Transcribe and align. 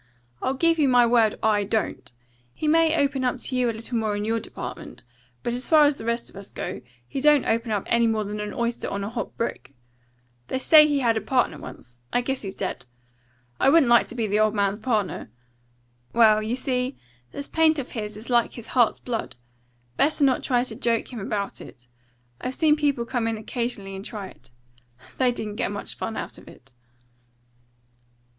I'll 0.41 0.55
give 0.55 0.79
you 0.79 0.89
my 0.89 1.05
word 1.05 1.35
I 1.43 1.63
don't. 1.63 2.11
He 2.55 2.67
may 2.67 2.97
open 2.99 3.23
up 3.23 3.37
to 3.37 3.55
you 3.55 3.69
a 3.69 3.71
little 3.71 3.95
more 3.99 4.15
in 4.17 4.25
your 4.25 4.39
department, 4.39 5.03
but, 5.43 5.53
as 5.53 5.67
far 5.67 5.85
as 5.85 5.97
the 5.97 6.05
rest 6.05 6.27
of 6.27 6.35
us 6.35 6.51
go, 6.51 6.81
he 7.07 7.21
don't 7.21 7.45
open 7.45 7.69
up 7.69 7.83
any 7.85 8.07
more 8.07 8.23
than 8.23 8.39
an 8.39 8.51
oyster 8.51 8.89
on 8.89 9.03
a 9.03 9.11
hot 9.11 9.37
brick. 9.37 9.75
They 10.47 10.57
say 10.57 10.87
he 10.87 11.01
had 11.01 11.17
a 11.17 11.21
partner 11.21 11.59
once; 11.59 11.99
I 12.11 12.21
guess 12.21 12.41
he's 12.41 12.55
dead. 12.55 12.87
I 13.59 13.69
wouldn't 13.69 13.91
like 13.91 14.07
to 14.07 14.15
be 14.15 14.25
the 14.25 14.39
old 14.39 14.55
man's 14.55 14.79
partner. 14.79 15.29
Well, 16.13 16.41
you 16.41 16.55
see, 16.55 16.97
this 17.31 17.47
paint 17.47 17.77
of 17.77 17.91
his 17.91 18.17
is 18.17 18.27
like 18.31 18.53
his 18.53 18.69
heart's 18.73 18.97
blood. 18.97 19.35
Better 19.97 20.23
not 20.23 20.41
try 20.41 20.63
to 20.63 20.75
joke 20.75 21.13
him 21.13 21.19
about 21.19 21.61
it. 21.61 21.85
I've 22.41 22.55
seen 22.55 22.75
people 22.75 23.05
come 23.05 23.27
in 23.27 23.37
occasionally 23.37 23.95
and 23.95 24.03
try 24.03 24.29
it. 24.29 24.49
They 25.19 25.31
didn't 25.31 25.57
get 25.57 25.69
much 25.71 25.95
fun 25.95 26.17
out 26.17 26.39
of 26.39 26.47
it." 26.47 26.71